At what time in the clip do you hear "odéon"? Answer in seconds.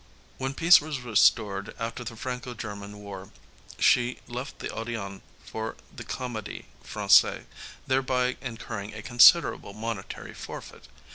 4.69-5.21